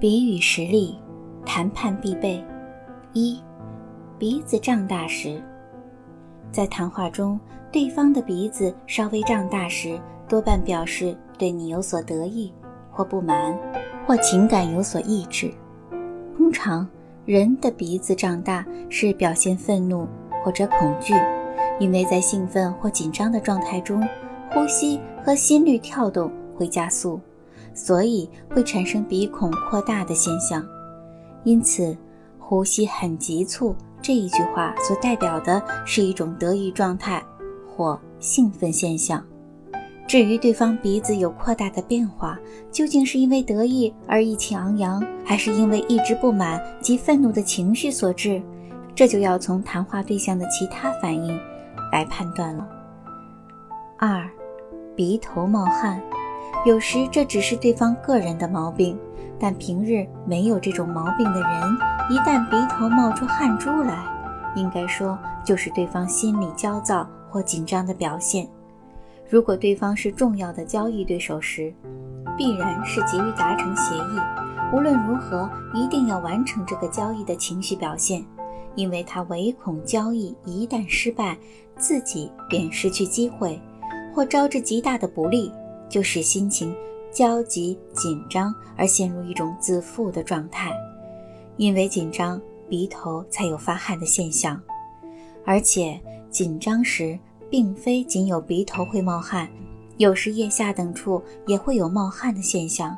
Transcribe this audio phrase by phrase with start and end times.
[0.00, 0.98] 比与实力，
[1.44, 2.42] 谈判必备。
[3.12, 3.38] 一，
[4.18, 5.42] 鼻子胀大时，
[6.50, 7.38] 在谈话中，
[7.70, 12.50] 对方的鼻子稍微胀大时，多半表示对你有所得意
[12.90, 13.54] 或不满，
[14.06, 15.52] 或情感有所抑制。
[16.34, 16.88] 通常，
[17.26, 20.08] 人的鼻子胀大是表现愤怒
[20.42, 21.12] 或者恐惧，
[21.78, 24.02] 因为在兴奋或紧张的状态中，
[24.50, 27.20] 呼吸和心率跳动会加速，
[27.84, 30.64] 所以会产生鼻孔扩大的现象。
[31.44, 31.96] 因此。
[32.42, 37.22] 呼吸很急促，这一句话所代表的是一种得意状态
[37.64, 39.24] 或兴奋现象。
[40.08, 42.36] 至于对方鼻子有扩大的变化，
[42.72, 48.42] 究竟是因为得意而意气昂扬，还是因为一直不满及愤怒的情绪所致，
[48.96, 51.38] 这就要从谈话对象的其他反应
[51.92, 52.68] 来判断了。
[53.96, 54.28] 二，
[54.96, 56.02] 鼻头冒汗，
[56.64, 58.98] 有时这只是对方个人的毛病。
[59.42, 61.50] 但平日没有这种毛病的人，
[62.10, 64.04] 一旦鼻头冒出汗珠来，
[64.54, 68.46] 应该说就是对方心里焦躁或紧张的表现。
[69.30, 71.72] 如果对方是重要的交易对手时，
[72.36, 74.20] 必然是急于达成协议，
[74.74, 78.22] 无论如何一定要完成这个交易的情绪表现，
[78.74, 81.34] 因为他唯恐交易一旦失败，
[81.78, 83.58] 自己便失去机会，
[84.14, 85.50] 或招致极大的不利，
[85.90, 86.74] 就使心情。
[87.12, 90.72] 焦急、紧张而陷入一种自负的状态，
[91.56, 94.62] 因为紧张，鼻头才有发汗的现象。
[95.44, 97.18] 而且紧张时，
[97.50, 99.50] 并非仅有鼻头会冒汗，
[99.96, 102.96] 有时腋下等处也会有冒汗的现象。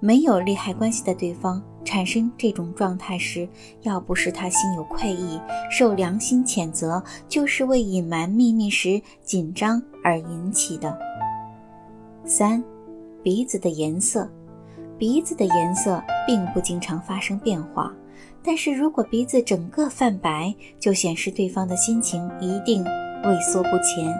[0.00, 3.46] 没有利害关系的对方产生这种状态时，
[3.82, 5.38] 要不是他心有愧意，
[5.70, 10.98] 受良心谴责，就是为隐瞒秘密时紧张而引起的。
[12.28, 12.62] 三。
[13.22, 14.30] 鼻子的颜色，
[14.98, 17.90] 鼻子的颜色并不经常发生变化，
[18.44, 22.84] 但是如果鼻子整个泛白，就显示对方的心情一定
[23.24, 24.14] 畏缩不前。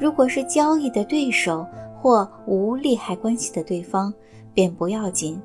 [0.00, 1.66] 如果是交易的对手
[2.00, 4.12] 或无利害关系的对方，
[4.54, 5.38] 便不要紧，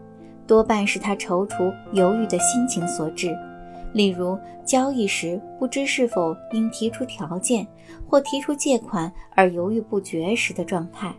[0.47, 3.37] 多半是他踌躇犹豫的心情所致。
[3.93, 7.67] 例如交易时不知是否应提出条件，
[8.07, 11.13] 或提出借款而犹豫不决时的状态。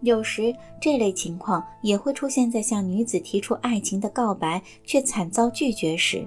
[0.00, 6.26] 有时这类情况也会出现在向女子提出爱情的告白却惨遭拒绝时，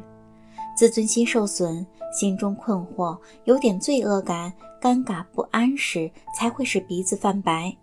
[0.75, 7.74] 自尊心受损、心中困惑、有点罪恶感、尴尬不安时，才会使鼻子泛白。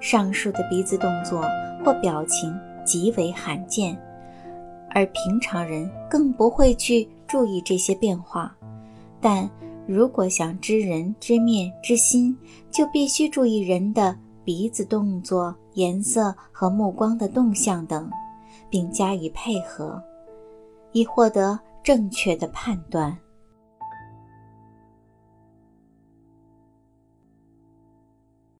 [0.00, 1.44] 上述的鼻子动作
[1.84, 3.96] 或表情极为罕见，
[4.90, 8.56] 而平常人更不会去注意这些变化。
[9.20, 9.50] 但
[9.86, 12.36] 如果想知人知面知心，
[12.70, 14.16] 就必须注意人的。
[14.48, 18.10] 鼻子动作、颜色和目光的动向等，
[18.70, 20.02] 并加以配合，
[20.92, 23.14] 以获得正确的判断。